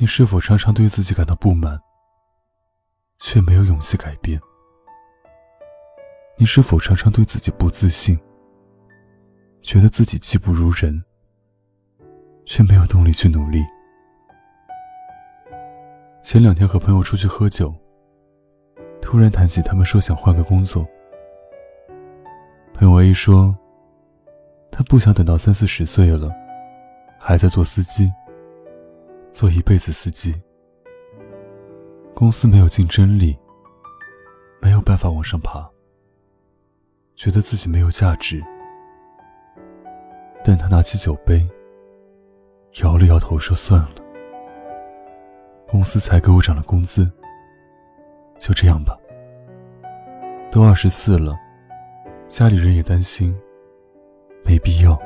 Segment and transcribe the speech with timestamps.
[0.00, 1.78] 你是否常常对自己感到不满，
[3.18, 4.40] 却没有勇气改变？
[6.38, 8.18] 你是否常常对自己不自信，
[9.60, 11.04] 觉得自己技不如人，
[12.46, 13.62] 却没有动力去努力？
[16.22, 17.74] 前两天和朋友出去喝酒，
[19.02, 20.88] 突然谈起他们说想换个工作。
[22.72, 23.54] 朋友 A 说，
[24.72, 26.30] 他不想等到三四十岁了，
[27.18, 28.10] 还在做司机，
[29.32, 30.34] 做一辈子司机，
[32.14, 33.38] 公司没有竞争力，
[34.60, 35.68] 没有办法往上爬。
[37.14, 38.42] 觉得自己没有价值，
[40.42, 41.46] 但他拿起酒杯，
[42.82, 43.94] 摇了摇头，说：“算了，
[45.68, 47.10] 公司才给我涨了工资，
[48.38, 48.96] 就这样吧。
[50.50, 51.38] 都二十四了，
[52.26, 53.38] 家里人也担心，
[54.42, 54.98] 没必要。”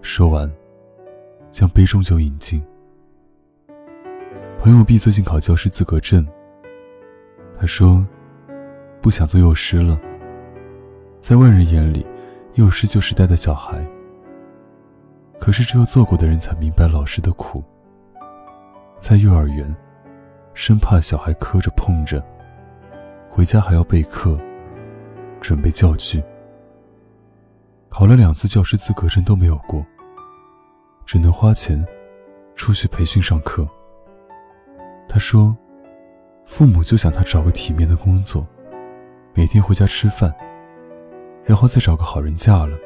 [0.00, 0.50] 说完，
[1.54, 2.60] 将杯中酒饮尽。
[4.58, 6.26] 朋友 B 最近考教师资格证，
[7.56, 8.04] 他说
[9.00, 9.96] ：“不想做幼师了。”
[11.22, 12.04] 在外人眼里，
[12.54, 13.86] 幼师就是带的小孩。
[15.38, 17.62] 可是只有做过的人才明白老师的苦。
[18.98, 19.72] 在幼儿园，
[20.54, 22.20] 生怕小孩磕着碰着，
[23.30, 24.36] 回家还要备课，
[25.40, 26.20] 准备教具。
[27.88, 29.86] 考了两次教师资格证都没有过，
[31.04, 31.84] 只能花钱
[32.54, 33.68] 出去培训上课。
[35.08, 35.56] 他说
[36.44, 38.46] ：“父母就想他找个体面的工作，
[39.34, 40.34] 每天回家吃饭。”
[41.44, 42.78] 然后再找个好人嫁了。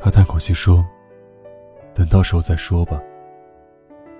[0.00, 0.86] 他叹口气说
[1.92, 3.00] ：“等到时候再说吧。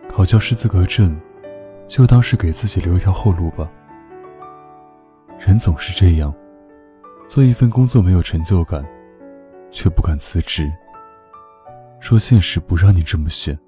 [0.08, 1.16] 考教师资格证，
[1.86, 3.70] 就当是给自己留一条后路吧。
[5.38, 6.34] 人总是这样，
[7.28, 8.84] 做一份工作没有成就感，
[9.70, 10.68] 却不敢辞职。
[12.00, 13.58] 说现实不让你这么选，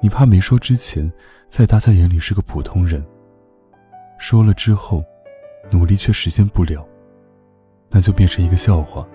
[0.00, 1.10] 你怕没说之前，
[1.48, 3.02] 在大家眼里是个普通人；
[4.18, 5.04] 说了之后，
[5.70, 6.86] 努力却实现不了。”
[7.94, 9.06] 那就变成一个笑话。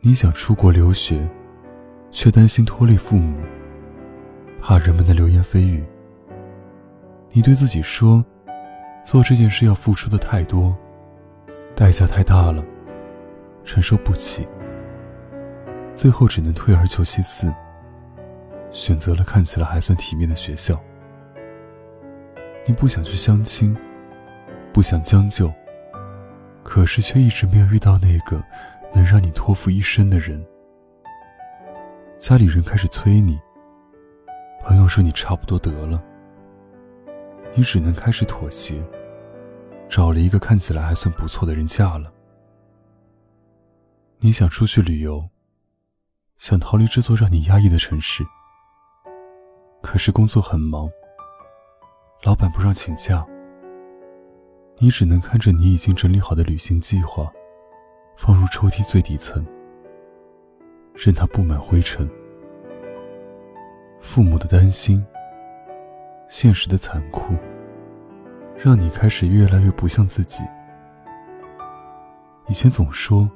[0.00, 1.28] 你想出国留学，
[2.10, 3.38] 却担心拖累父母，
[4.60, 5.84] 怕人们的流言蜚语。
[7.30, 8.24] 你对自己说，
[9.04, 10.76] 做这件事要付出的太多，
[11.76, 12.64] 代价太大了，
[13.64, 14.44] 承受不起。
[15.96, 17.52] 最后只能退而求其次，
[18.70, 20.80] 选择了看起来还算体面的学校。
[22.66, 23.76] 你不想去相亲，
[24.72, 25.52] 不想将就。
[26.62, 28.42] 可是却一直没有遇到那个
[28.94, 30.42] 能让你托付一生的人。
[32.16, 33.38] 家里人开始催你，
[34.62, 36.02] 朋友说你差不多得了，
[37.54, 38.82] 你只能开始妥协，
[39.90, 42.10] 找了一个看起来还算不错的人嫁了。
[44.20, 45.28] 你想出去旅游，
[46.44, 48.22] 想逃离这座让你压抑的城市，
[49.80, 50.86] 可是工作很忙，
[52.22, 53.26] 老板不让请假。
[54.76, 57.32] 你只能看着你已经整理好的旅行计划，
[58.14, 59.42] 放入抽屉最底层，
[60.94, 62.06] 任它布满灰尘。
[63.98, 65.02] 父母的担心，
[66.28, 67.34] 现实的残酷，
[68.54, 70.44] 让你开始越来越不像自己。
[72.48, 73.26] 以前总说，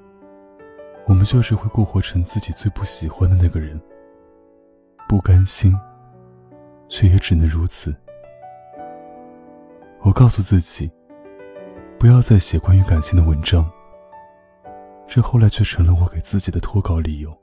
[1.09, 3.81] 我们就是会过活成自己最不喜欢的那个人，
[5.09, 5.75] 不甘心，
[6.89, 7.97] 却也只能如此。
[10.03, 10.91] 我告诉自己。
[11.99, 13.69] 不要再写关于感情的文章。
[15.05, 17.37] 这后来却成了我给自己的脱稿理由。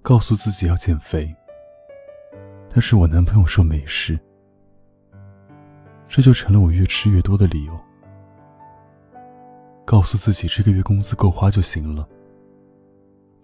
[0.00, 1.36] 告诉自己要减肥，
[2.70, 4.18] 但是我男朋友说没事，
[6.08, 7.78] 这就成了我越吃越多的理由。
[9.84, 12.08] 告诉自己这个月工资够花就行了，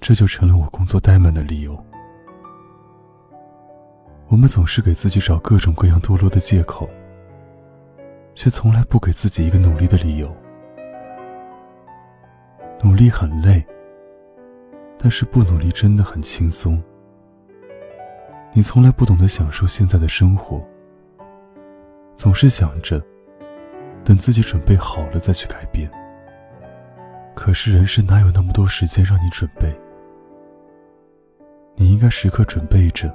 [0.01, 1.77] 这就成了我工作怠慢的理由。
[4.29, 6.89] 我们总是给自己找各种各样堕落的借口。
[8.39, 10.33] 却从来不给自己一个努力的理由。
[12.85, 13.67] 努力很累，
[14.97, 16.81] 但是不努力真的很轻松。
[18.53, 20.65] 你从来不懂得享受现在的生活，
[22.15, 23.05] 总是想着
[24.05, 25.91] 等自己准备好了再去改变。
[27.39, 29.73] 可是人生哪有那么多时间让你准备？
[31.77, 33.15] 你应该时刻准备着，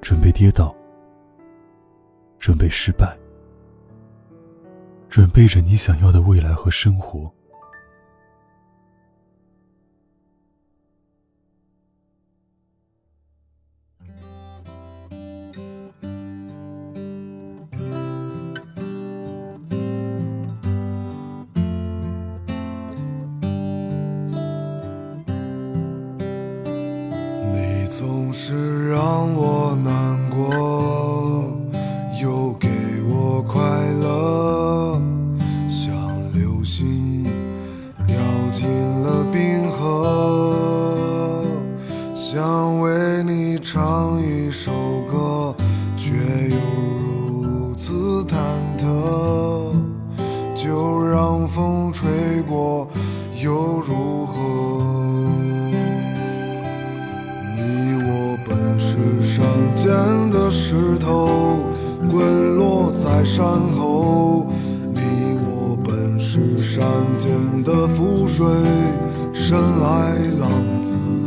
[0.00, 0.74] 准备跌倒，
[2.38, 3.14] 准备失败。
[5.06, 7.30] 准备着你想要的未来和生活。
[27.98, 31.54] 总是让我难过，
[32.22, 32.68] 又给
[33.06, 33.60] 我快
[34.00, 34.98] 乐，
[35.68, 35.92] 像
[36.32, 37.22] 流星
[38.06, 38.16] 掉
[38.50, 38.66] 进
[39.02, 41.44] 了冰河，
[42.14, 44.41] 想为你唱一
[61.12, 61.68] 都
[62.10, 64.46] 滚落在山后，
[64.94, 66.82] 你我本是山
[67.18, 67.30] 间
[67.62, 68.46] 的浮水，
[69.34, 70.48] 生来浪
[70.82, 71.21] 子。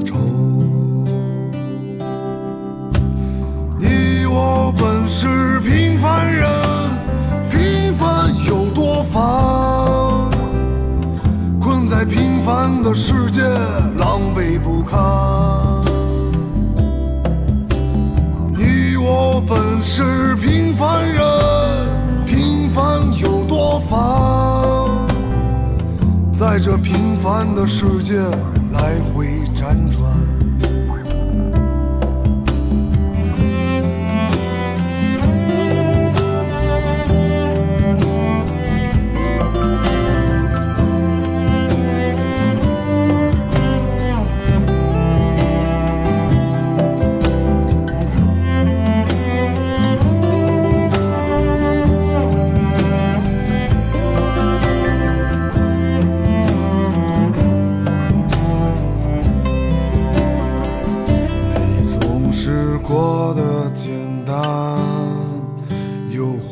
[26.56, 28.18] 在这平凡的世界
[28.72, 29.35] 来回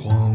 [0.02, 0.33] 黄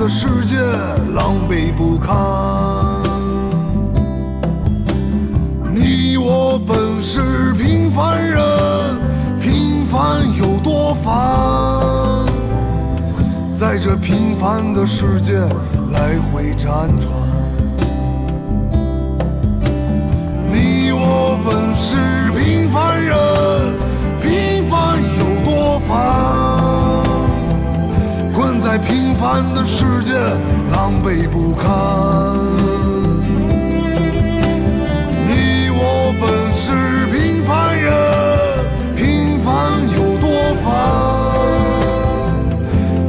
[0.00, 0.56] 的世界，
[1.14, 2.16] 狼狈不堪。
[5.70, 8.40] 你我本是平凡人，
[9.38, 12.24] 平凡有多烦？
[13.54, 15.38] 在这平凡的世界
[15.92, 17.12] 来回辗转。
[20.50, 23.18] 你我本是平凡人，
[24.22, 26.39] 平凡有多烦？
[28.86, 30.12] 平凡的世界，
[30.72, 31.68] 狼狈不堪。
[35.26, 36.22] 你我本
[36.54, 36.66] 是
[37.12, 37.88] 平凡人，
[38.96, 39.48] 平凡
[39.96, 40.26] 有多
[40.64, 40.68] 烦？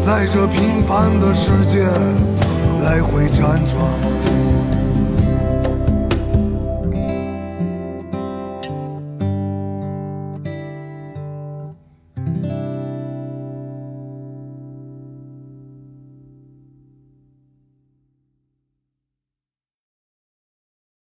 [0.06, 1.86] 在这平凡的世界
[2.84, 4.21] 来回辗转。